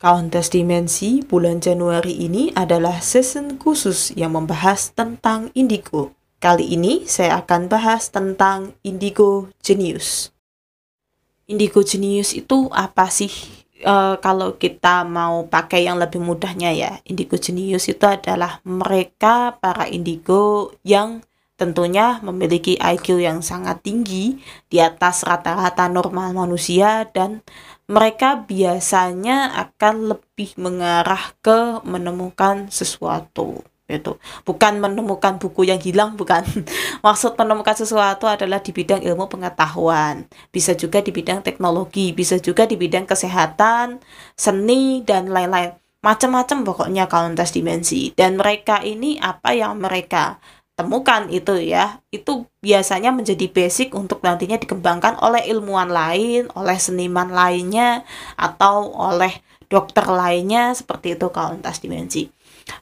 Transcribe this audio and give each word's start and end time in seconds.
Countess 0.00 0.48
Dimensi 0.48 1.20
bulan 1.20 1.60
Januari 1.60 2.24
ini 2.24 2.48
adalah 2.56 3.04
season 3.04 3.60
khusus 3.60 4.16
yang 4.16 4.32
membahas 4.32 4.96
tentang 4.96 5.52
indigo. 5.52 6.16
Kali 6.40 6.72
ini 6.72 7.04
saya 7.04 7.44
akan 7.44 7.68
bahas 7.68 8.08
tentang 8.08 8.72
indigo 8.80 9.52
genius. 9.60 10.32
Indigo 11.44 11.84
genius 11.84 12.32
itu 12.32 12.72
apa 12.72 13.12
sih? 13.12 13.28
E, 13.76 14.16
kalau 14.24 14.56
kita 14.56 15.04
mau 15.04 15.44
pakai 15.44 15.84
yang 15.84 16.00
lebih 16.00 16.24
mudahnya 16.24 16.72
ya, 16.72 16.96
indigo 17.04 17.36
genius 17.36 17.84
itu 17.92 18.08
adalah 18.08 18.64
mereka 18.64 19.60
para 19.60 19.84
indigo 19.84 20.72
yang 20.80 21.20
tentunya 21.60 22.24
memiliki 22.24 22.80
IQ 22.80 23.20
yang 23.20 23.44
sangat 23.44 23.84
tinggi 23.84 24.40
di 24.72 24.80
atas 24.80 25.28
rata-rata 25.28 25.92
normal 25.92 26.32
manusia 26.32 27.04
dan 27.12 27.44
mereka 27.90 28.46
biasanya 28.46 29.50
akan 29.58 30.14
lebih 30.14 30.54
mengarah 30.62 31.34
ke 31.42 31.82
menemukan 31.82 32.70
sesuatu 32.70 33.66
itu 33.90 34.14
bukan 34.46 34.78
menemukan 34.78 35.42
buku 35.42 35.66
yang 35.66 35.82
hilang 35.82 36.14
bukan. 36.14 36.46
Maksud 37.04 37.34
menemukan 37.34 37.74
sesuatu 37.74 38.30
adalah 38.30 38.62
di 38.62 38.70
bidang 38.70 39.02
ilmu 39.02 39.26
pengetahuan. 39.26 40.30
Bisa 40.54 40.78
juga 40.78 41.02
di 41.02 41.10
bidang 41.10 41.42
teknologi 41.42 42.14
bisa 42.14 42.38
juga 42.38 42.64
di 42.70 42.78
bidang 42.78 43.04
kesehatan 43.10 43.98
seni 44.38 45.02
dan 45.02 45.28
lain-lain. 45.28 45.74
Macam-macam 46.00 46.64
pokoknya 46.64 47.04
kauntas 47.12 47.52
dimensi. 47.52 48.16
Dan 48.16 48.40
mereka 48.40 48.80
ini 48.80 49.20
apa 49.20 49.52
yang 49.52 49.76
mereka 49.76 50.40
temukan 50.80 51.28
itu 51.28 51.60
ya 51.60 52.00
itu 52.08 52.48
biasanya 52.64 53.12
menjadi 53.12 53.52
basic 53.52 53.92
untuk 53.92 54.24
nantinya 54.24 54.56
dikembangkan 54.56 55.20
oleh 55.20 55.44
ilmuwan 55.52 55.92
lain 55.92 56.48
oleh 56.56 56.80
seniman 56.80 57.28
lainnya 57.28 58.08
atau 58.40 58.88
oleh 58.96 59.44
dokter 59.68 60.08
lainnya 60.08 60.72
seperti 60.72 61.20
itu 61.20 61.28
kalau 61.28 61.52
lintas 61.52 61.78
dimensi. 61.78 62.32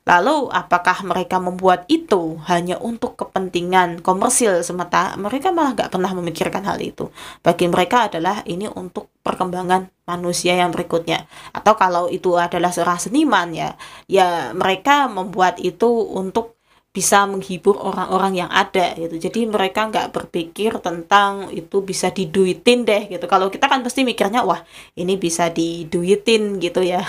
Lalu 0.04 0.52
apakah 0.52 1.00
mereka 1.04 1.40
membuat 1.40 1.88
itu 1.88 2.36
hanya 2.48 2.76
untuk 2.80 3.16
kepentingan 3.16 4.04
komersil 4.04 4.60
semata? 4.60 5.16
Mereka 5.16 5.52
malah 5.52 5.72
nggak 5.76 5.92
pernah 5.92 6.12
memikirkan 6.12 6.64
hal 6.64 6.80
itu. 6.80 7.08
Bagi 7.40 7.68
mereka 7.68 8.08
adalah 8.08 8.44
ini 8.44 8.68
untuk 8.68 9.08
perkembangan 9.24 9.88
manusia 10.04 10.56
yang 10.56 10.72
berikutnya. 10.72 11.24
Atau 11.56 11.76
kalau 11.76 12.08
itu 12.08 12.36
adalah 12.36 12.72
seorang 12.72 13.00
seniman 13.00 13.52
ya 13.52 13.76
ya 14.08 14.52
mereka 14.52 15.08
membuat 15.08 15.56
itu 15.60 15.88
untuk 15.88 16.57
bisa 16.98 17.30
menghibur 17.30 17.78
orang-orang 17.78 18.42
yang 18.42 18.50
ada 18.50 18.90
gitu. 18.98 19.30
Jadi 19.30 19.46
mereka 19.46 19.86
nggak 19.86 20.10
berpikir 20.10 20.82
tentang 20.82 21.46
itu 21.54 21.78
bisa 21.78 22.10
diduitin 22.10 22.82
deh 22.82 23.06
gitu. 23.06 23.22
Kalau 23.30 23.46
kita 23.54 23.70
kan 23.70 23.86
pasti 23.86 24.02
mikirnya 24.02 24.42
wah 24.42 24.66
ini 24.98 25.14
bisa 25.14 25.46
diduitin 25.46 26.58
gitu 26.58 26.82
ya. 26.82 27.06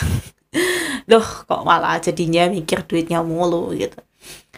Loh 1.10 1.26
kok 1.26 1.66
malah 1.66 1.98
jadinya 1.98 2.46
mikir 2.54 2.86
duitnya 2.86 3.26
mulu 3.26 3.74
gitu. 3.74 3.98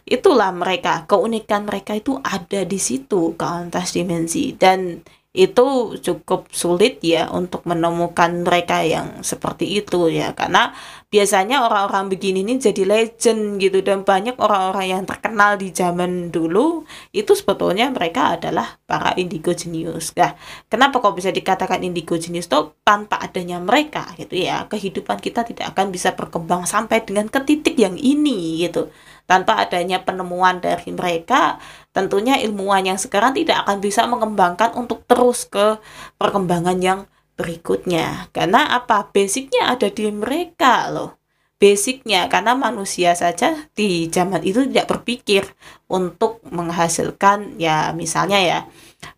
Itulah 0.04 0.52
mereka 0.52 1.08
keunikan 1.08 1.64
mereka 1.64 1.96
itu 1.96 2.20
ada 2.20 2.68
di 2.68 2.76
situ 2.76 3.32
ke 3.40 3.46
atas 3.48 3.96
dimensi. 3.96 4.52
Dan 4.60 5.00
itu 5.32 5.96
cukup 6.04 6.52
sulit 6.52 7.00
ya 7.00 7.32
untuk 7.32 7.64
menemukan 7.64 8.44
mereka 8.44 8.84
yang 8.84 9.24
seperti 9.24 9.80
itu 9.80 10.12
ya. 10.12 10.36
Karena 10.36 10.76
biasanya 11.08 11.64
orang-orang 11.64 12.12
begini 12.12 12.44
ini 12.44 12.60
jadi 12.60 12.84
legend 12.84 13.56
gitu 13.64 13.80
dan 13.80 14.04
banyak 14.04 14.36
orang-orang 14.36 15.00
yang 15.00 15.04
terkenal 15.08 15.56
di 15.56 15.72
zaman 15.72 16.36
dulu 16.36 16.84
itu 17.16 17.32
sebetulnya 17.32 17.88
mereka 17.96 18.36
adalah 18.36 18.76
para 18.84 19.16
indigo 19.16 19.56
genius. 19.56 20.12
Nah, 20.20 20.36
kenapa 20.68 21.00
kok 21.00 21.16
bisa 21.16 21.32
dikatakan 21.32 21.80
indigo 21.80 22.20
genius 22.20 22.52
tuh 22.52 22.76
tanpa 22.84 23.24
adanya 23.24 23.56
mereka 23.64 24.12
gitu 24.20 24.36
ya? 24.36 24.68
Kehidupan 24.68 25.24
kita 25.24 25.48
tidak 25.48 25.72
akan 25.72 25.96
bisa 25.96 26.12
berkembang 26.12 26.68
sampai 26.68 27.08
dengan 27.08 27.32
ke 27.32 27.40
titik 27.48 27.80
yang 27.80 27.96
ini 27.96 28.68
gitu 28.68 28.92
tanpa 29.32 29.64
adanya 29.64 30.04
penemuan 30.04 30.60
dari 30.60 30.92
mereka 30.92 31.56
tentunya 31.96 32.36
ilmuwan 32.44 32.84
yang 32.84 33.00
sekarang 33.00 33.32
tidak 33.32 33.64
akan 33.64 33.80
bisa 33.80 34.04
mengembangkan 34.04 34.76
untuk 34.76 35.08
terus 35.08 35.48
ke 35.48 35.80
perkembangan 36.20 36.76
yang 36.84 37.00
berikutnya. 37.40 38.28
Karena 38.36 38.76
apa? 38.76 39.08
Basicnya 39.08 39.72
ada 39.72 39.88
di 39.88 40.12
mereka 40.12 40.92
loh. 40.92 41.16
Basicnya 41.62 42.28
karena 42.28 42.58
manusia 42.58 43.16
saja 43.16 43.70
di 43.78 44.12
zaman 44.12 44.42
itu 44.44 44.66
tidak 44.68 44.90
berpikir 44.98 45.46
untuk 45.88 46.42
menghasilkan 46.50 47.56
ya 47.62 47.94
misalnya 47.94 48.40
ya 48.42 48.60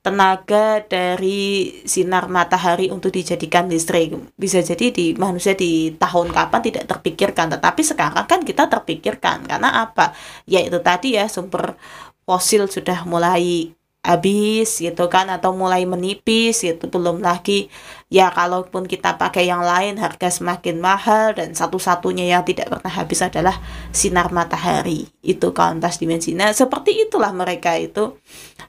tenaga 0.03 0.83
dari 0.83 1.71
sinar 1.83 2.27
matahari 2.27 2.91
untuk 2.91 3.11
dijadikan 3.11 3.67
listrik. 3.67 4.15
Bisa 4.35 4.59
jadi 4.63 4.91
di 4.91 5.05
manusia 5.15 5.55
di 5.55 5.95
tahun 5.95 6.31
kapan 6.31 6.61
tidak 6.63 6.85
terpikirkan 6.87 7.47
tetapi 7.51 7.81
sekarang 7.83 8.25
kan 8.27 8.41
kita 8.43 8.67
terpikirkan. 8.67 9.47
Karena 9.47 9.83
apa? 9.83 10.15
Ya 10.47 10.63
itu 10.63 10.79
tadi 10.79 11.15
ya 11.19 11.27
sumber 11.27 11.75
fosil 12.23 12.67
sudah 12.71 13.03
mulai 13.03 13.75
habis 14.03 14.83
gitu 14.83 15.07
kan 15.07 15.31
atau 15.31 15.55
mulai 15.55 15.87
menipis 15.87 16.59
gitu 16.59 16.91
belum 16.91 17.23
lagi 17.23 17.71
ya 18.11 18.27
kalaupun 18.35 18.83
kita 18.83 19.15
pakai 19.15 19.47
yang 19.47 19.63
lain 19.63 19.95
harga 19.95 20.27
semakin 20.27 20.83
mahal 20.83 21.31
dan 21.31 21.55
satu-satunya 21.55 22.27
yang 22.27 22.43
tidak 22.43 22.67
pernah 22.67 22.91
habis 22.91 23.23
adalah 23.23 23.55
sinar 23.95 24.29
matahari. 24.35 25.07
Itu 25.23 25.55
kuantas 25.55 26.03
dimensi. 26.03 26.35
Nah 26.35 26.51
seperti 26.51 27.07
itulah 27.07 27.31
mereka 27.31 27.79
itu. 27.79 28.19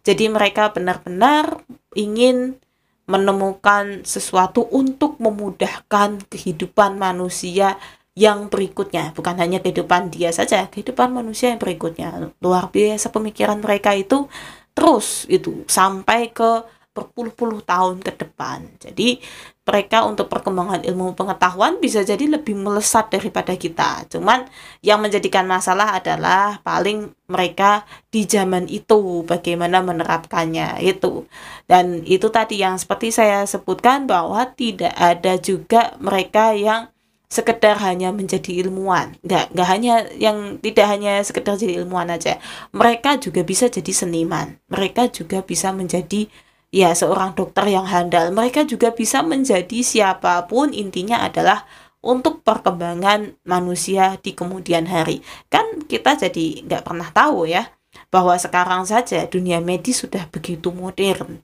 Jadi 0.06 0.30
mereka 0.30 0.70
benar-benar 0.70 1.60
ingin 1.98 2.56
menemukan 3.04 4.06
sesuatu 4.06 4.64
untuk 4.72 5.20
memudahkan 5.20 6.24
kehidupan 6.30 6.96
manusia 6.96 7.76
yang 8.14 8.46
berikutnya. 8.46 9.12
Bukan 9.12 9.36
hanya 9.36 9.58
kehidupan 9.58 10.14
dia 10.14 10.30
saja 10.30 10.70
kehidupan 10.70 11.10
manusia 11.10 11.50
yang 11.52 11.60
berikutnya. 11.60 12.32
Luar 12.38 12.70
biasa 12.70 13.10
pemikiran 13.10 13.60
mereka 13.60 13.92
itu 13.92 14.30
terus 14.74 15.24
itu 15.30 15.62
sampai 15.70 16.28
ke 16.34 16.66
berpuluh-puluh 16.94 17.66
tahun 17.66 17.98
ke 18.06 18.14
depan. 18.22 18.62
Jadi 18.78 19.18
mereka 19.66 20.06
untuk 20.06 20.30
perkembangan 20.30 20.86
ilmu 20.86 21.18
pengetahuan 21.18 21.82
bisa 21.82 22.06
jadi 22.06 22.22
lebih 22.38 22.54
melesat 22.54 23.10
daripada 23.10 23.58
kita. 23.58 24.06
Cuman 24.06 24.46
yang 24.78 25.02
menjadikan 25.02 25.42
masalah 25.42 25.98
adalah 25.98 26.62
paling 26.62 27.10
mereka 27.26 27.82
di 28.14 28.22
zaman 28.30 28.70
itu 28.70 29.26
bagaimana 29.26 29.82
menerapkannya 29.82 30.78
itu. 30.86 31.26
Dan 31.66 32.06
itu 32.06 32.30
tadi 32.30 32.62
yang 32.62 32.78
seperti 32.78 33.10
saya 33.10 33.42
sebutkan 33.42 34.06
bahwa 34.06 34.46
tidak 34.54 34.94
ada 34.94 35.34
juga 35.42 35.98
mereka 35.98 36.54
yang 36.54 36.93
sekedar 37.34 37.82
hanya 37.82 38.14
menjadi 38.14 38.62
ilmuwan. 38.62 39.18
Nggak 39.26 39.50
nggak 39.50 39.68
hanya 39.74 39.94
yang 40.14 40.62
tidak 40.62 40.86
hanya 40.86 41.18
sekedar 41.26 41.58
jadi 41.58 41.82
ilmuwan 41.82 42.14
aja. 42.14 42.38
Mereka 42.70 43.18
juga 43.18 43.42
bisa 43.42 43.66
jadi 43.66 43.90
seniman. 43.90 44.54
Mereka 44.70 45.10
juga 45.10 45.42
bisa 45.42 45.74
menjadi 45.74 46.30
ya 46.70 46.94
seorang 46.94 47.34
dokter 47.34 47.66
yang 47.66 47.90
handal. 47.90 48.30
Mereka 48.30 48.70
juga 48.70 48.94
bisa 48.94 49.26
menjadi 49.26 49.82
siapa 49.82 50.46
pun 50.46 50.70
intinya 50.70 51.26
adalah 51.26 51.66
untuk 51.98 52.46
perkembangan 52.46 53.34
manusia 53.42 54.14
di 54.22 54.38
kemudian 54.38 54.86
hari. 54.86 55.18
Kan 55.50 55.82
kita 55.90 56.14
jadi 56.14 56.62
nggak 56.70 56.86
pernah 56.86 57.10
tahu 57.10 57.50
ya 57.50 57.66
bahwa 58.14 58.38
sekarang 58.38 58.86
saja 58.86 59.26
dunia 59.26 59.58
medis 59.58 60.06
sudah 60.06 60.30
begitu 60.30 60.70
modern. 60.70 61.42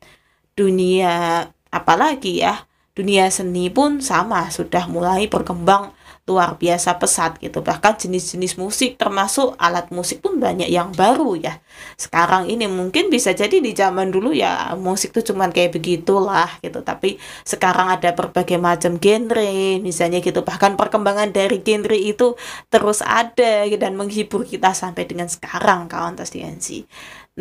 Dunia 0.54 1.46
apalagi 1.74 2.46
ya 2.46 2.69
dunia 3.00 3.32
seni 3.32 3.72
pun 3.72 4.04
sama 4.04 4.52
sudah 4.52 4.84
mulai 4.92 5.24
berkembang 5.32 5.96
luar 6.28 6.54
biasa 6.54 6.94
pesat 7.00 7.42
gitu. 7.42 7.58
Bahkan 7.58 7.98
jenis-jenis 8.06 8.54
musik 8.54 8.94
termasuk 8.94 9.58
alat 9.58 9.90
musik 9.90 10.22
pun 10.22 10.38
banyak 10.38 10.70
yang 10.70 10.94
baru 10.94 11.34
ya. 11.34 11.58
Sekarang 11.98 12.46
ini 12.46 12.70
mungkin 12.70 13.10
bisa 13.10 13.34
jadi 13.34 13.58
di 13.58 13.74
zaman 13.74 14.14
dulu 14.14 14.30
ya 14.30 14.78
musik 14.78 15.10
tuh 15.10 15.26
cuman 15.26 15.50
kayak 15.50 15.74
begitulah 15.74 16.46
gitu. 16.62 16.86
Tapi 16.86 17.18
sekarang 17.42 17.98
ada 17.98 18.14
berbagai 18.14 18.62
macam 18.62 19.00
genre 19.02 19.82
misalnya 19.82 20.22
gitu. 20.22 20.46
Bahkan 20.46 20.78
perkembangan 20.78 21.34
dari 21.34 21.58
genre 21.66 21.98
itu 21.98 22.38
terus 22.70 23.02
ada 23.02 23.66
dan 23.66 23.98
menghibur 23.98 24.46
kita 24.46 24.70
sampai 24.70 25.10
dengan 25.10 25.26
sekarang 25.26 25.90
kawan 25.90 26.14
TSDNC 26.14 26.86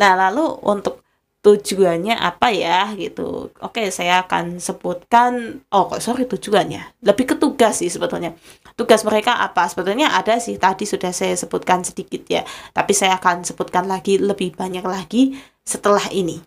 nah 0.00 0.16
lalu 0.16 0.46
untuk 0.64 1.04
tujuannya 1.40 2.20
apa 2.20 2.52
ya 2.52 2.92
gitu. 3.00 3.48
Oke, 3.64 3.88
saya 3.88 4.28
akan 4.28 4.60
sebutkan 4.60 5.64
oh 5.72 5.88
kok 5.88 6.04
sorry 6.04 6.28
tujuannya. 6.28 7.00
Lebih 7.00 7.32
ke 7.32 7.34
tugas 7.40 7.80
sih 7.80 7.88
sebetulnya. 7.88 8.36
Tugas 8.76 9.00
mereka 9.08 9.40
apa? 9.40 9.64
Sebetulnya 9.64 10.12
ada 10.12 10.36
sih 10.36 10.60
tadi 10.60 10.84
sudah 10.84 11.12
saya 11.16 11.32
sebutkan 11.32 11.80
sedikit 11.80 12.28
ya. 12.28 12.44
Tapi 12.76 12.92
saya 12.92 13.16
akan 13.16 13.48
sebutkan 13.48 13.88
lagi 13.88 14.20
lebih 14.20 14.52
banyak 14.52 14.84
lagi 14.84 15.40
setelah 15.64 16.04
ini. 16.12 16.44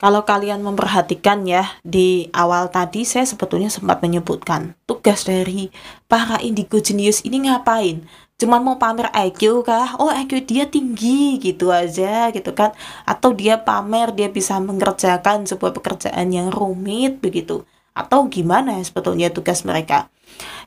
Kalau 0.00 0.24
kalian 0.24 0.64
memperhatikan 0.64 1.44
ya, 1.44 1.76
di 1.84 2.32
awal 2.32 2.72
tadi 2.72 3.04
saya 3.04 3.28
sebetulnya 3.28 3.68
sempat 3.68 4.00
menyebutkan 4.00 4.72
tugas 4.88 5.28
dari 5.28 5.68
para 6.08 6.40
indigo 6.40 6.80
genius 6.80 7.20
ini 7.20 7.44
ngapain? 7.44 8.08
Cuman 8.40 8.64
mau 8.64 8.80
pamer 8.80 9.12
IQ 9.12 9.68
kah? 9.68 10.00
Oh 10.00 10.08
IQ 10.08 10.48
dia 10.48 10.64
tinggi 10.64 11.36
gitu 11.36 11.68
aja 11.68 12.32
gitu 12.32 12.56
kan? 12.56 12.72
Atau 13.04 13.36
dia 13.36 13.60
pamer 13.60 14.16
dia 14.16 14.32
bisa 14.32 14.56
mengerjakan 14.56 15.44
sebuah 15.44 15.76
pekerjaan 15.76 16.32
yang 16.32 16.48
rumit 16.48 17.20
begitu? 17.20 17.68
Atau 17.92 18.32
gimana 18.32 18.80
ya 18.80 18.84
sebetulnya 18.88 19.28
tugas 19.28 19.60
mereka? 19.68 20.08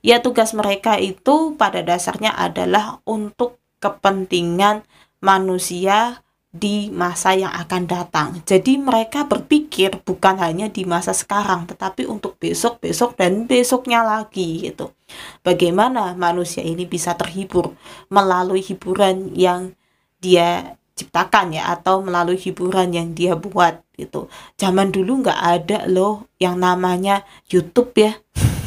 Ya 0.06 0.22
tugas 0.22 0.54
mereka 0.54 1.02
itu 1.02 1.58
pada 1.58 1.82
dasarnya 1.82 2.30
adalah 2.38 3.02
untuk 3.10 3.58
kepentingan 3.82 4.86
manusia 5.20 6.23
di 6.54 6.94
masa 6.94 7.34
yang 7.34 7.50
akan 7.50 7.90
datang. 7.90 8.30
Jadi 8.46 8.78
mereka 8.78 9.26
berpikir 9.26 10.06
bukan 10.06 10.38
hanya 10.38 10.70
di 10.70 10.86
masa 10.86 11.10
sekarang, 11.10 11.66
tetapi 11.66 12.06
untuk 12.06 12.38
besok, 12.38 12.78
besok 12.78 13.18
dan 13.18 13.50
besoknya 13.50 14.06
lagi 14.06 14.70
gitu. 14.70 14.94
Bagaimana 15.42 16.14
manusia 16.14 16.62
ini 16.62 16.86
bisa 16.86 17.18
terhibur 17.18 17.74
melalui 18.14 18.62
hiburan 18.62 19.34
yang 19.34 19.74
dia 20.22 20.78
ciptakan 20.94 21.58
ya 21.58 21.74
atau 21.74 22.06
melalui 22.06 22.38
hiburan 22.38 22.94
yang 22.94 23.18
dia 23.18 23.34
buat 23.34 23.82
gitu. 23.98 24.30
Zaman 24.62 24.94
dulu 24.94 25.26
nggak 25.26 25.42
ada 25.42 25.90
loh 25.90 26.30
yang 26.38 26.62
namanya 26.62 27.26
YouTube 27.50 27.98
ya. 27.98 28.14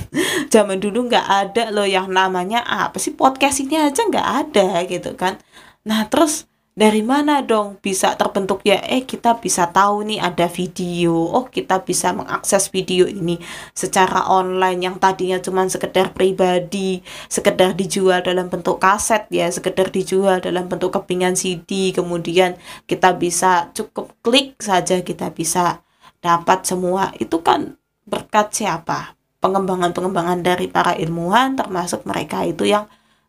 Zaman 0.54 0.82
dulu 0.82 1.06
nggak 1.06 1.26
ada 1.26 1.70
loh 1.70 1.86
yang 1.86 2.10
namanya 2.10 2.66
apa 2.66 2.98
sih 2.98 3.14
podcast 3.14 3.62
ini 3.62 3.78
aja 3.78 4.02
nggak 4.02 4.28
ada 4.42 4.82
gitu 4.90 5.14
kan. 5.14 5.38
Nah 5.86 6.10
terus 6.10 6.50
dari 6.76 7.00
mana 7.00 7.40
dong 7.40 7.80
bisa 7.80 8.20
terbentuk? 8.20 8.60
Ya 8.60 8.84
eh 8.84 9.08
kita 9.08 9.40
bisa 9.40 9.72
tahu 9.72 10.04
nih 10.04 10.20
ada 10.20 10.44
video. 10.44 11.16
Oh 11.16 11.48
kita 11.48 11.80
bisa 11.80 12.12
mengakses 12.12 12.68
video 12.68 13.08
ini 13.08 13.40
secara 13.72 14.28
online 14.28 14.84
yang 14.84 15.00
tadinya 15.00 15.40
cuma 15.40 15.64
sekedar 15.72 16.12
pribadi 16.12 17.00
sekedar 17.32 17.72
dijual 17.72 18.20
dalam 18.20 18.52
bentuk 18.52 18.76
kaset 18.76 19.24
ya 19.32 19.48
sekedar 19.48 19.88
dijual 19.88 20.44
dalam 20.44 20.68
bentuk 20.68 20.92
kepingan 20.92 21.32
CD 21.32 21.96
kemudian 21.96 22.60
kita 22.84 23.16
bisa 23.16 23.72
cukup 23.72 24.12
klik 24.20 24.60
saja 24.60 25.00
kita 25.00 25.32
bisa 25.32 25.80
dapat 26.20 26.68
semua. 26.68 27.16
Itu 27.16 27.40
kan 27.40 27.80
berkat 28.04 28.52
siapa? 28.52 29.16
Pengembangan-pengembangan 29.40 30.44
dari 30.44 30.68
para 30.68 30.92
ilmuwan 30.92 31.56
termasuk 31.56 32.04
mereka 32.04 32.44
itu 32.44 32.68
yang 32.68 32.84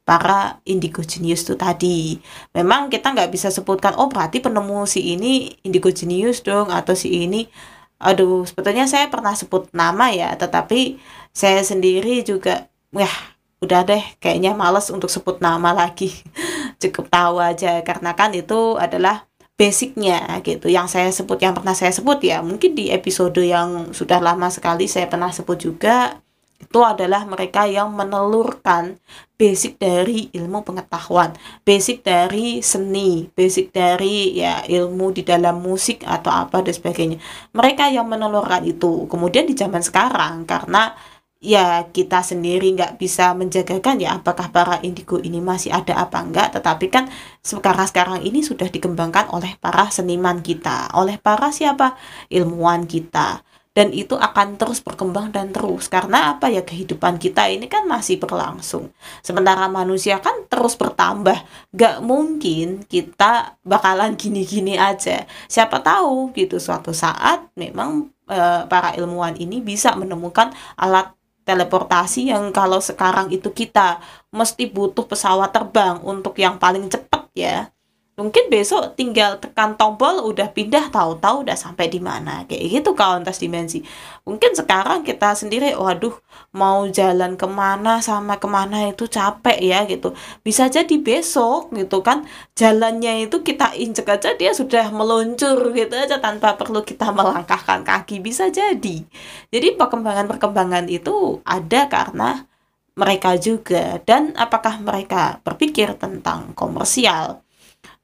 para 0.08 0.64
indigo 0.64 1.04
genius 1.04 1.44
itu 1.44 1.60
tadi. 1.60 2.16
Memang 2.56 2.88
kita 2.88 3.12
nggak 3.12 3.28
bisa 3.28 3.52
sebutkan, 3.52 3.92
oh 4.00 4.08
berarti 4.08 4.40
penemu 4.40 4.88
si 4.88 5.04
ini 5.12 5.52
indigo 5.68 5.92
genius 5.92 6.40
dong, 6.40 6.72
atau 6.72 6.96
si 6.96 7.28
ini, 7.28 7.52
aduh 8.00 8.48
sebetulnya 8.48 8.88
saya 8.88 9.12
pernah 9.12 9.36
sebut 9.36 9.68
nama 9.76 10.08
ya, 10.16 10.32
tetapi 10.40 10.96
saya 11.36 11.60
sendiri 11.60 12.24
juga, 12.24 12.72
wah 12.96 13.36
udah 13.60 13.84
deh 13.84 14.04
kayaknya 14.24 14.56
males 14.56 14.88
untuk 14.88 15.12
sebut 15.12 15.44
nama 15.44 15.76
lagi. 15.76 16.16
Cukup 16.82 17.12
tahu 17.12 17.44
aja, 17.44 17.84
karena 17.84 18.16
kan 18.16 18.32
itu 18.32 18.80
adalah 18.80 19.28
basicnya 19.58 20.22
gitu 20.46 20.70
yang 20.70 20.86
saya 20.86 21.10
sebut 21.10 21.42
yang 21.42 21.58
pernah 21.58 21.74
saya 21.74 21.90
sebut 21.90 22.22
ya 22.22 22.46
mungkin 22.46 22.78
di 22.78 22.94
episode 22.94 23.42
yang 23.42 23.90
sudah 23.90 24.22
lama 24.22 24.54
sekali 24.54 24.86
saya 24.86 25.10
pernah 25.10 25.34
sebut 25.34 25.58
juga 25.58 26.22
itu 26.58 26.80
adalah 26.82 27.24
mereka 27.24 27.70
yang 27.70 27.94
menelurkan 27.94 28.98
basic 29.38 29.78
dari 29.78 30.28
ilmu 30.34 30.66
pengetahuan, 30.66 31.38
basic 31.62 32.02
dari 32.02 32.60
seni, 32.66 33.30
basic 33.32 33.70
dari 33.70 34.34
ya 34.36 34.66
ilmu 34.66 35.14
di 35.14 35.22
dalam 35.22 35.62
musik 35.62 36.02
atau 36.04 36.34
apa 36.34 36.66
dan 36.66 36.74
sebagainya. 36.74 37.18
Mereka 37.54 37.94
yang 37.94 38.10
menelurkan 38.10 38.66
itu. 38.66 39.06
Kemudian 39.06 39.46
di 39.46 39.54
zaman 39.54 39.86
sekarang 39.86 40.44
karena 40.50 40.98
ya 41.38 41.86
kita 41.94 42.26
sendiri 42.26 42.74
nggak 42.74 42.98
bisa 42.98 43.38
menjagakan 43.38 44.02
ya 44.02 44.18
apakah 44.18 44.50
para 44.50 44.82
indigo 44.82 45.22
ini 45.22 45.38
masih 45.38 45.70
ada 45.70 45.94
apa 45.94 46.26
enggak 46.26 46.50
tetapi 46.58 46.90
kan 46.90 47.06
sekarang 47.46 47.86
sekarang 47.86 48.20
ini 48.26 48.42
sudah 48.42 48.66
dikembangkan 48.66 49.30
oleh 49.30 49.54
para 49.62 49.86
seniman 49.94 50.42
kita 50.42 50.90
oleh 50.98 51.22
para 51.22 51.54
siapa 51.54 51.94
ilmuwan 52.34 52.90
kita 52.90 53.46
dan 53.78 53.94
itu 53.94 54.18
akan 54.18 54.58
terus 54.58 54.82
berkembang 54.82 55.30
dan 55.30 55.54
terus. 55.54 55.86
Karena 55.86 56.34
apa 56.34 56.50
ya? 56.50 56.66
Kehidupan 56.66 57.22
kita 57.22 57.46
ini 57.46 57.70
kan 57.70 57.86
masih 57.86 58.18
berlangsung. 58.18 58.90
Sementara 59.22 59.70
manusia 59.70 60.18
kan 60.18 60.50
terus 60.50 60.74
bertambah. 60.74 61.46
Gak 61.78 62.02
mungkin 62.02 62.82
kita 62.90 63.54
bakalan 63.62 64.18
gini-gini 64.18 64.82
aja. 64.82 65.30
Siapa 65.46 65.86
tahu 65.86 66.34
gitu 66.34 66.58
suatu 66.58 66.90
saat 66.90 67.46
memang 67.54 68.10
e, 68.26 68.66
para 68.66 68.98
ilmuwan 68.98 69.38
ini 69.38 69.62
bisa 69.62 69.94
menemukan 69.94 70.50
alat 70.74 71.14
teleportasi 71.46 72.34
yang 72.34 72.50
kalau 72.50 72.82
sekarang 72.82 73.30
itu 73.30 73.54
kita 73.54 74.02
mesti 74.34 74.74
butuh 74.74 75.06
pesawat 75.06 75.54
terbang 75.54 76.02
untuk 76.02 76.34
yang 76.42 76.58
paling 76.58 76.90
cepat 76.90 77.30
ya 77.38 77.70
mungkin 78.18 78.50
besok 78.50 78.98
tinggal 78.98 79.38
tekan 79.38 79.78
tombol 79.78 80.26
udah 80.26 80.50
pindah 80.50 80.90
tahu-tahu 80.90 81.46
udah 81.46 81.54
sampai 81.54 81.86
di 81.86 82.02
mana. 82.02 82.50
Kayak 82.50 82.82
gitu 82.82 82.90
tas 82.98 83.38
dimensi. 83.38 83.86
Mungkin 84.26 84.58
sekarang 84.58 85.06
kita 85.06 85.38
sendiri 85.38 85.78
waduh 85.78 86.18
mau 86.50 86.90
jalan 86.90 87.38
ke 87.38 87.46
mana 87.46 88.02
sama 88.02 88.42
ke 88.42 88.50
mana 88.50 88.90
itu 88.90 89.06
capek 89.06 89.62
ya 89.62 89.86
gitu. 89.86 90.18
Bisa 90.42 90.66
jadi 90.66 90.98
besok 90.98 91.70
gitu 91.78 92.02
kan 92.02 92.26
jalannya 92.58 93.30
itu 93.30 93.46
kita 93.46 93.78
injek 93.78 94.10
aja 94.10 94.34
dia 94.34 94.50
sudah 94.50 94.90
meluncur 94.90 95.70
gitu 95.78 95.94
aja 95.94 96.18
tanpa 96.18 96.58
perlu 96.58 96.82
kita 96.82 97.14
melangkahkan 97.18 97.86
kaki. 97.86 98.18
Bisa 98.18 98.50
jadi. 98.50 99.06
Jadi 99.54 99.68
perkembangan-perkembangan 99.78 100.90
itu 100.90 101.38
ada 101.46 101.86
karena 101.86 102.50
mereka 102.98 103.38
juga. 103.38 104.02
Dan 104.02 104.34
apakah 104.34 104.82
mereka 104.82 105.38
berpikir 105.46 105.94
tentang 106.02 106.58
komersial 106.58 107.46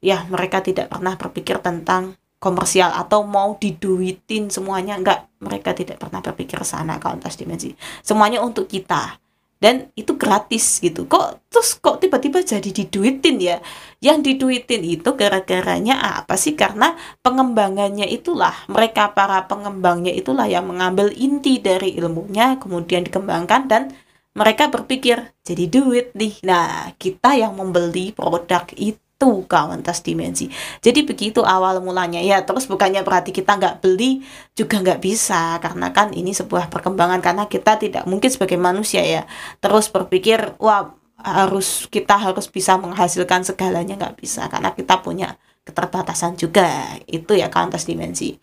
ya 0.04 0.28
mereka 0.28 0.60
tidak 0.60 0.92
pernah 0.92 1.16
berpikir 1.16 1.64
tentang 1.64 2.20
komersial 2.44 2.92
atau 2.92 3.24
mau 3.24 3.56
diduitin 3.56 4.52
semuanya. 4.52 5.00
Enggak 5.00 5.32
mereka 5.40 5.72
tidak 5.72 6.04
pernah 6.04 6.20
berpikir 6.20 6.60
sana 6.68 7.00
kauntas 7.00 7.40
dimensi. 7.40 7.72
Semuanya 8.04 8.44
untuk 8.44 8.68
kita. 8.68 9.16
Dan 9.64 9.88
itu 9.96 10.20
gratis 10.20 10.84
gitu. 10.84 11.08
Kok 11.08 11.48
terus 11.48 11.80
kok 11.80 12.04
tiba-tiba 12.04 12.44
jadi 12.44 12.68
diduitin 12.68 13.40
ya? 13.40 13.64
Yang 14.04 14.36
diduitin 14.36 14.84
itu 14.84 15.16
gara-garanya 15.16 16.20
apa 16.20 16.36
sih? 16.36 16.52
Karena 16.52 17.00
pengembangannya 17.24 18.04
itulah. 18.12 18.52
Mereka 18.68 19.16
para 19.16 19.48
pengembangnya 19.48 20.12
itulah 20.12 20.52
yang 20.52 20.68
mengambil 20.68 21.08
inti 21.16 21.64
dari 21.64 21.96
ilmunya 21.96 22.60
kemudian 22.60 23.08
dikembangkan 23.08 23.72
dan 23.72 23.96
mereka 24.36 24.68
berpikir 24.68 25.32
jadi 25.48 25.66
duit 25.72 26.12
nih. 26.12 26.44
Nah 26.44 26.92
kita 27.00 27.40
yang 27.40 27.56
membeli 27.56 28.12
produk 28.12 28.68
itu 28.76 29.00
itu 29.24 29.48
kawan 29.48 29.80
tas 29.86 30.04
dimensi. 30.04 30.52
Jadi 30.84 31.08
begitu 31.08 31.40
awal 31.48 31.80
mulanya. 31.80 32.20
Ya 32.20 32.44
terus 32.44 32.68
bukannya 32.68 33.06
berarti 33.08 33.32
kita 33.32 33.56
nggak 33.56 33.80
beli 33.80 34.26
juga 34.58 34.84
nggak 34.84 35.00
bisa. 35.00 35.58
Karena 35.64 35.96
kan 35.96 36.12
ini 36.12 36.36
sebuah 36.36 36.68
perkembangan 36.68 37.24
karena 37.24 37.48
kita 37.48 37.80
tidak 37.80 38.04
mungkin 38.04 38.28
sebagai 38.28 38.60
manusia 38.60 39.02
ya 39.06 39.24
terus 39.64 39.88
berpikir 39.88 40.60
wah 40.60 40.92
harus 41.24 41.88
kita 41.88 42.20
harus 42.20 42.52
bisa 42.52 42.76
menghasilkan 42.76 43.48
segalanya 43.48 43.96
nggak 43.96 44.20
bisa. 44.20 44.52
Karena 44.52 44.76
kita 44.76 45.00
punya 45.00 45.40
keterbatasan 45.64 46.36
juga. 46.36 47.00
Itu 47.08 47.40
ya 47.40 47.48
kawan 47.48 47.72
tas 47.72 47.88
dimensi. 47.88 48.36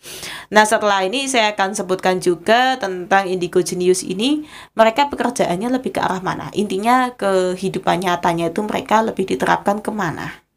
Nah 0.48 0.64
setelah 0.64 1.04
ini 1.04 1.28
saya 1.28 1.52
akan 1.52 1.76
sebutkan 1.76 2.24
juga 2.24 2.80
tentang 2.80 3.28
indigo 3.28 3.60
genius 3.60 4.00
ini. 4.00 4.48
Mereka 4.72 5.12
pekerjaannya 5.12 5.68
lebih 5.76 5.92
ke 5.92 6.00
arah 6.00 6.24
mana? 6.24 6.48
Intinya 6.56 7.12
kehidupan 7.12 8.08
nyatanya 8.08 8.48
itu 8.48 8.64
mereka 8.64 9.04
lebih 9.04 9.28
diterapkan 9.28 9.84
ke 9.84 9.92
mana 9.92 10.48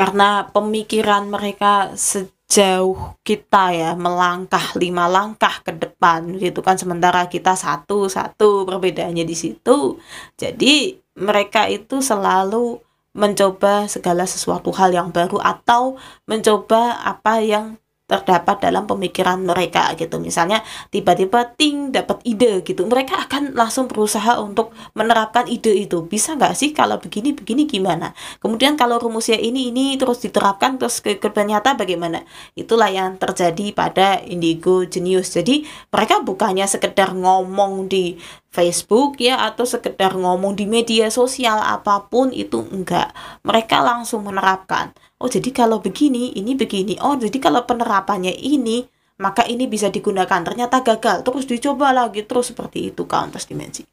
karena 0.00 0.48
pemikiran 0.48 1.28
mereka 1.28 1.92
sejauh 1.92 3.20
kita 3.20 3.76
ya 3.76 3.92
melangkah 3.92 4.72
lima 4.80 5.04
langkah 5.04 5.60
ke 5.60 5.76
depan 5.76 6.40
gitu 6.40 6.64
kan. 6.64 6.80
Sementara 6.80 7.28
kita 7.28 7.52
satu 7.52 8.08
satu 8.08 8.64
perbedaannya 8.64 9.28
di 9.28 9.36
situ. 9.36 10.00
Jadi 10.40 10.96
mereka 11.20 11.68
itu 11.68 12.00
selalu 12.00 12.80
mencoba 13.12 13.84
segala 13.92 14.24
sesuatu 14.24 14.72
hal 14.72 14.96
yang 14.96 15.12
baru 15.12 15.36
atau 15.36 16.00
mencoba 16.24 17.04
apa 17.04 17.44
yang 17.44 17.76
terdapat 18.10 18.58
dalam 18.58 18.90
pemikiran 18.90 19.38
mereka 19.38 19.94
gitu. 19.94 20.18
Misalnya 20.18 20.66
tiba-tiba 20.90 21.54
ting 21.54 21.94
dapat 21.94 22.18
ide 22.26 22.66
gitu 22.66 22.82
mereka 22.90 23.22
akan 23.30 23.54
langsung 23.54 23.86
berusaha 23.86 24.42
untuk 24.42 24.74
menerapkan 24.98 25.46
ide 25.46 25.86
itu. 25.86 26.02
Bisa 26.02 26.34
nggak 26.34 26.58
sih 26.58 26.74
kalau 26.74 26.98
begini 26.98 27.30
begini 27.30 27.70
gimana? 27.70 28.10
Kemudian 28.42 28.74
kalau 28.74 28.98
rumusnya 28.98 29.38
ini 29.38 29.70
ini 29.70 29.94
terus 29.94 30.18
diterapkan 30.26 30.74
terus 30.82 30.98
ke, 30.98 31.22
ke 31.22 31.30
nyata 31.30 31.78
bagaimana? 31.78 32.26
Itulah 32.58 32.90
yang 32.90 33.14
terjadi 33.14 33.70
pada 33.70 34.18
indigo 34.26 34.82
genius. 34.90 35.30
Jadi 35.30 35.62
mereka 35.94 36.18
bukannya 36.26 36.66
sekedar 36.66 37.14
ngomong 37.14 37.86
di 37.86 38.18
Facebook 38.50 39.22
ya 39.22 39.46
atau 39.46 39.62
sekedar 39.62 40.12
ngomong 40.18 40.58
di 40.58 40.66
media 40.66 41.06
sosial 41.08 41.62
apa 41.62 42.10
pun 42.10 42.34
itu 42.34 42.66
enggak. 42.66 43.14
Mereka 43.46 43.78
langsung 43.80 44.26
menerapkan 44.26 44.90
oh 45.20 45.28
jadi 45.28 45.50
kalau 45.54 45.78
begini 45.78 46.34
ini 46.34 46.56
begini. 46.58 46.98
Oh 46.98 47.14
jadi 47.14 47.36
kalau 47.38 47.62
penerapannya 47.68 48.34
ini 48.34 48.88
maka 49.20 49.44
ini 49.44 49.68
bisa 49.68 49.92
digunakan. 49.92 50.40
Ternyata 50.40 50.80
gagal. 50.80 51.22
Terus 51.22 51.44
dicoba 51.44 51.92
lagi 51.92 52.24
terus 52.24 52.50
seperti 52.50 52.90
itu 52.90 53.04
counter 53.04 53.38
dimensi. 53.44 53.84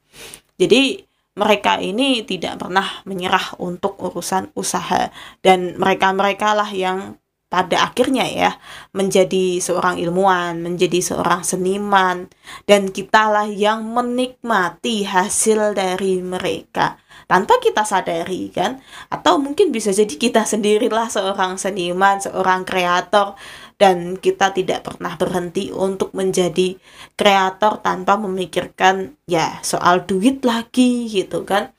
Jadi 0.56 1.04
mereka 1.38 1.78
ini 1.78 2.26
tidak 2.26 2.58
pernah 2.58 3.04
menyerah 3.06 3.60
untuk 3.62 4.00
urusan 4.00 4.56
usaha. 4.58 5.12
Dan 5.44 5.78
mereka-mereka 5.78 6.56
lah 6.58 6.72
yang 6.72 7.20
pada 7.48 7.88
akhirnya 7.88 8.28
ya 8.28 8.52
menjadi 8.92 9.64
seorang 9.64 10.04
ilmuwan, 10.04 10.60
menjadi 10.60 11.00
seorang 11.00 11.48
seniman 11.48 12.28
dan 12.68 12.92
kitalah 12.92 13.48
yang 13.48 13.88
menikmati 13.88 15.08
hasil 15.08 15.72
dari 15.72 16.20
mereka. 16.20 17.00
Tanpa 17.28 17.60
kita 17.60 17.88
sadari 17.88 18.52
kan? 18.52 18.84
Atau 19.08 19.40
mungkin 19.40 19.72
bisa 19.72 19.92
jadi 19.96 20.12
kita 20.12 20.44
sendirilah 20.44 21.08
seorang 21.08 21.56
seniman, 21.56 22.20
seorang 22.20 22.68
kreator 22.68 23.40
dan 23.78 24.18
kita 24.18 24.52
tidak 24.52 24.84
pernah 24.84 25.16
berhenti 25.16 25.70
untuk 25.70 26.12
menjadi 26.18 26.76
kreator 27.14 27.80
tanpa 27.80 28.18
memikirkan 28.18 29.16
ya 29.30 29.62
soal 29.62 30.04
duit 30.04 30.42
lagi 30.42 31.06
gitu 31.08 31.46
kan 31.46 31.77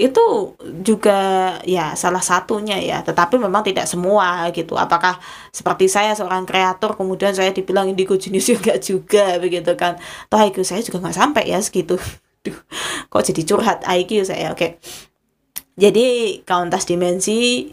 itu 0.00 0.56
juga 0.80 1.18
ya 1.68 1.92
salah 1.92 2.24
satunya 2.24 2.80
ya. 2.80 3.04
Tetapi 3.04 3.36
memang 3.36 3.60
tidak 3.60 3.84
semua 3.84 4.48
gitu. 4.56 4.80
Apakah 4.80 5.20
seperti 5.52 5.92
saya 5.92 6.16
seorang 6.16 6.48
kreator 6.48 6.96
kemudian 6.96 7.36
saya 7.36 7.52
dibilang 7.52 7.92
indigo 7.92 8.16
jenius 8.16 8.48
juga 8.48 8.80
juga 8.80 9.36
begitu 9.36 9.76
kan. 9.76 10.00
Toh 10.32 10.40
IQ 10.40 10.64
saya 10.64 10.80
juga 10.80 11.04
nggak 11.04 11.16
sampai 11.20 11.44
ya 11.52 11.60
segitu. 11.60 12.00
Duh, 12.44 12.56
kok 13.12 13.22
jadi 13.28 13.42
curhat 13.44 13.84
IQ 13.84 14.24
saya? 14.24 14.56
Oke. 14.56 14.80
Jadi 15.76 16.40
kauntas 16.48 16.88
dimensi 16.88 17.68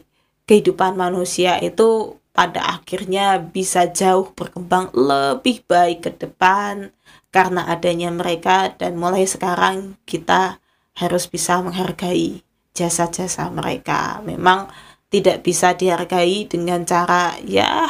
kehidupan 0.47 0.99
manusia 0.99 1.59
itu 1.63 2.19
pada 2.35 2.77
akhirnya 2.77 3.39
bisa 3.41 3.89
jauh 3.89 4.29
berkembang 4.35 4.91
lebih 4.93 5.65
baik 5.65 6.05
ke 6.05 6.11
depan 6.13 6.91
karena 7.31 7.65
adanya 7.67 8.13
mereka 8.13 8.71
dan 8.77 8.95
mulai 8.95 9.25
sekarang 9.25 9.97
kita 10.05 10.61
harus 10.97 11.29
bisa 11.29 11.61
menghargai 11.61 12.41
jasa-jasa 12.73 13.49
mereka. 13.53 14.21
Memang 14.25 14.69
tidak 15.07 15.45
bisa 15.45 15.77
dihargai 15.77 16.49
dengan 16.49 16.83
cara 16.83 17.37
ya 17.45 17.87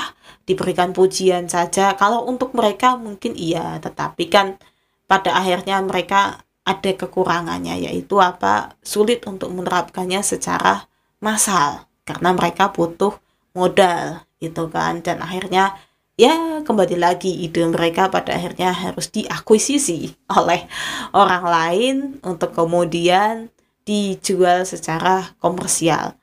diberikan 0.48 0.92
pujian 0.92 1.50
saja. 1.50 1.96
Kalau 1.96 2.28
untuk 2.28 2.54
mereka 2.54 2.96
mungkin 2.96 3.34
iya, 3.34 3.80
tetapi 3.82 4.32
kan 4.32 4.60
pada 5.08 5.36
akhirnya 5.36 5.80
mereka 5.84 6.44
ada 6.68 6.92
kekurangannya 6.94 7.88
yaitu 7.88 8.20
apa? 8.20 8.76
Sulit 8.84 9.24
untuk 9.24 9.56
menerapkannya 9.56 10.20
secara 10.20 10.88
massal 11.24 11.88
karena 12.04 12.36
mereka 12.36 12.72
butuh 12.72 13.16
modal 13.56 14.24
itu 14.38 14.70
kan 14.70 15.02
dan 15.02 15.24
akhirnya 15.24 15.74
ya 16.18 16.66
kembali 16.66 16.98
lagi 16.98 17.30
ide 17.46 17.62
mereka 17.70 18.10
pada 18.10 18.34
akhirnya 18.34 18.74
harus 18.74 19.14
diakuisisi 19.14 20.18
oleh 20.34 20.66
orang 21.14 21.46
lain 21.46 21.96
untuk 22.26 22.58
kemudian 22.58 23.54
dijual 23.86 24.66
secara 24.68 25.38
komersial. 25.40 26.18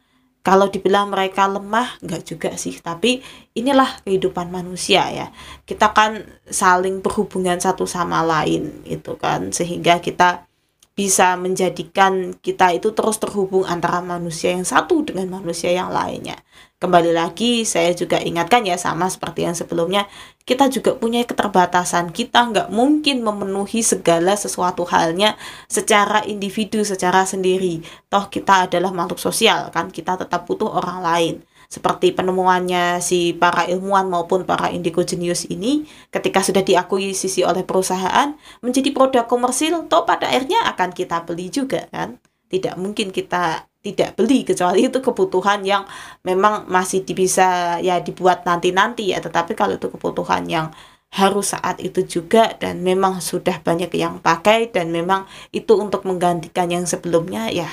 Kalau 0.44 0.68
dibilang 0.68 1.08
mereka 1.08 1.48
lemah, 1.48 1.96
enggak 2.04 2.28
juga 2.28 2.52
sih. 2.60 2.76
Tapi 2.76 3.24
inilah 3.56 4.04
kehidupan 4.04 4.52
manusia 4.52 5.08
ya. 5.08 5.32
Kita 5.64 5.96
kan 5.96 6.20
saling 6.44 7.00
berhubungan 7.00 7.56
satu 7.56 7.88
sama 7.88 8.20
lain 8.20 8.84
itu 8.84 9.16
kan. 9.16 9.56
Sehingga 9.56 10.04
kita 10.04 10.44
bisa 10.92 11.34
menjadikan 11.40 12.36
kita 12.44 12.76
itu 12.76 12.92
terus 12.92 13.16
terhubung 13.16 13.64
antara 13.64 14.04
manusia 14.04 14.52
yang 14.52 14.68
satu 14.68 15.00
dengan 15.00 15.40
manusia 15.40 15.72
yang 15.72 15.88
lainnya. 15.88 16.36
Kembali 16.84 17.16
lagi, 17.16 17.64
saya 17.64 17.96
juga 17.96 18.20
ingatkan 18.20 18.60
ya 18.60 18.76
sama 18.76 19.08
seperti 19.08 19.48
yang 19.48 19.56
sebelumnya, 19.56 20.04
kita 20.44 20.68
juga 20.68 20.92
punya 20.92 21.24
keterbatasan. 21.24 22.12
Kita 22.12 22.44
nggak 22.52 22.68
mungkin 22.68 23.24
memenuhi 23.24 23.80
segala 23.80 24.36
sesuatu 24.36 24.84
halnya 24.92 25.32
secara 25.64 26.28
individu, 26.28 26.84
secara 26.84 27.24
sendiri. 27.24 27.80
Toh 28.12 28.28
kita 28.28 28.68
adalah 28.68 28.92
makhluk 28.92 29.16
sosial, 29.16 29.72
kan 29.72 29.88
kita 29.88 30.20
tetap 30.20 30.44
butuh 30.44 30.76
orang 30.76 31.00
lain. 31.00 31.34
Seperti 31.72 32.12
penemuannya 32.12 33.00
si 33.00 33.32
para 33.32 33.64
ilmuwan 33.64 34.04
maupun 34.12 34.44
para 34.44 34.68
indigo 34.68 35.00
genius 35.08 35.48
ini, 35.48 35.88
ketika 36.12 36.44
sudah 36.44 36.60
diakui 36.60 37.16
sisi 37.16 37.48
oleh 37.48 37.64
perusahaan, 37.64 38.36
menjadi 38.60 38.92
produk 38.92 39.24
komersil, 39.24 39.88
toh 39.88 40.04
pada 40.04 40.28
akhirnya 40.28 40.68
akan 40.68 40.92
kita 40.92 41.24
beli 41.24 41.48
juga 41.48 41.88
kan. 41.88 42.20
Tidak 42.52 42.76
mungkin 42.76 43.08
kita 43.08 43.72
tidak 43.84 44.16
beli 44.16 44.48
kecuali 44.48 44.88
itu 44.88 44.98
kebutuhan 45.04 45.60
yang 45.60 45.84
memang 46.24 46.64
masih 46.72 47.04
bisa 47.04 47.76
ya 47.84 48.00
dibuat 48.00 48.48
nanti-nanti 48.48 49.12
ya. 49.12 49.20
Tetapi 49.20 49.52
kalau 49.52 49.76
itu 49.76 49.92
kebutuhan 49.92 50.48
yang 50.48 50.72
harus 51.14 51.54
saat 51.54 51.78
itu 51.84 52.02
juga 52.08 52.56
dan 52.58 52.82
memang 52.82 53.20
sudah 53.22 53.60
banyak 53.62 53.92
yang 53.94 54.18
pakai 54.18 54.72
dan 54.72 54.90
memang 54.90 55.28
itu 55.54 55.78
untuk 55.78 56.02
menggantikan 56.08 56.66
yang 56.66 56.88
sebelumnya 56.88 57.52
ya 57.54 57.70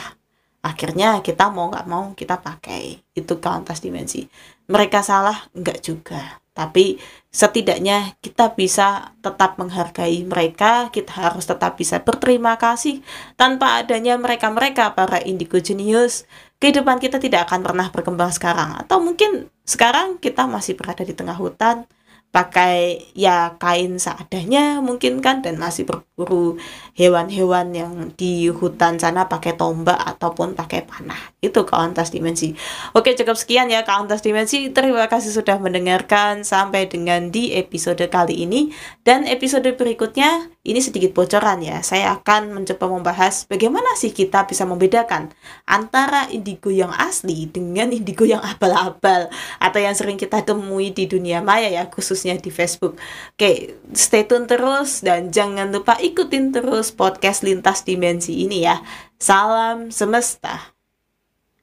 akhirnya 0.62 1.26
kita 1.26 1.50
mau 1.50 1.68
nggak 1.74 1.88
mau 1.90 2.14
kita 2.14 2.38
pakai. 2.40 3.02
Itu 3.18 3.42
kantas 3.42 3.82
dimensi. 3.82 4.26
Mereka 4.70 5.02
salah 5.02 5.36
nggak 5.58 5.80
juga. 5.82 6.42
Tapi 6.54 6.96
setidaknya 7.32 8.20
kita 8.20 8.52
bisa 8.60 9.16
tetap 9.24 9.56
menghargai 9.56 10.28
mereka, 10.28 10.92
kita 10.92 11.16
harus 11.16 11.48
tetap 11.48 11.80
bisa 11.80 12.04
berterima 12.04 12.60
kasih. 12.60 13.00
Tanpa 13.40 13.80
adanya 13.80 14.20
mereka-mereka, 14.20 14.92
para 14.92 15.24
indigo 15.24 15.58
genius, 15.64 16.28
kehidupan 16.60 17.00
kita 17.00 17.24
tidak 17.24 17.48
akan 17.48 17.64
pernah 17.64 17.88
berkembang 17.88 18.36
sekarang. 18.36 18.76
Atau 18.84 19.00
mungkin 19.00 19.48
sekarang 19.64 20.20
kita 20.20 20.44
masih 20.46 20.76
berada 20.76 21.08
di 21.08 21.16
tengah 21.16 21.40
hutan, 21.40 21.88
pakai 22.32 23.12
ya 23.12 23.60
kain 23.60 24.00
seadanya 24.00 24.80
mungkin 24.80 25.20
kan 25.20 25.44
dan 25.44 25.60
masih 25.60 25.84
berburu 25.84 26.56
hewan-hewan 26.96 27.76
yang 27.76 27.94
di 28.16 28.48
hutan 28.48 28.96
sana 28.96 29.28
pakai 29.28 29.60
tombak 29.60 30.00
ataupun 30.00 30.56
pakai 30.56 30.88
panah. 30.88 31.20
Itu 31.44 31.68
kauntas 31.68 32.16
dimensi. 32.16 32.56
Oke 32.96 33.20
cukup 33.20 33.36
sekian 33.36 33.68
ya 33.68 33.84
kauntas 33.84 34.24
dimensi. 34.24 34.72
Terima 34.72 35.12
kasih 35.12 35.36
sudah 35.36 35.60
mendengarkan 35.60 36.48
sampai 36.48 36.88
dengan 36.88 37.36
di 37.36 37.52
episode 37.52 38.08
kali 38.08 38.48
ini. 38.48 38.72
Dan 39.04 39.28
episode 39.28 39.68
berikutnya 39.76 40.48
ini 40.64 40.80
sedikit 40.80 41.12
bocoran 41.12 41.60
ya 41.60 41.84
saya 41.84 42.16
akan 42.16 42.56
mencoba 42.56 42.86
membahas 42.88 43.50
bagaimana 43.50 43.98
sih 44.00 44.14
kita 44.16 44.48
bisa 44.48 44.64
membedakan 44.64 45.34
antara 45.68 46.32
indigo 46.32 46.72
yang 46.72 46.96
asli 46.96 47.50
dengan 47.52 47.92
indigo 47.92 48.24
yang 48.24 48.40
abal-abal 48.46 49.28
atau 49.60 49.80
yang 49.82 49.98
sering 49.98 50.16
kita 50.16 50.46
temui 50.46 50.96
di 50.96 51.10
dunia 51.10 51.44
maya 51.44 51.68
ya 51.68 51.90
khusus 51.92 52.22
khususnya 52.22 52.36
di 52.38 52.52
Facebook. 52.52 53.00
Oke, 53.34 53.80
stay 53.96 54.28
tune 54.28 54.46
terus 54.46 55.00
dan 55.00 55.34
jangan 55.34 55.72
lupa 55.72 55.96
ikutin 55.96 56.52
terus 56.52 56.92
podcast 56.92 57.42
Lintas 57.42 57.82
Dimensi 57.88 58.44
ini 58.44 58.68
ya. 58.68 58.84
Salam 59.16 59.90
semesta. 59.90 60.81